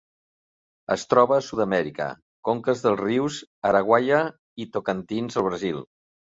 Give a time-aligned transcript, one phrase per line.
[0.95, 2.07] Es troba a Sud-amèrica:
[2.49, 3.39] conques dels rius
[3.73, 4.25] Araguaia
[4.67, 5.83] i Tocantins al Brasil.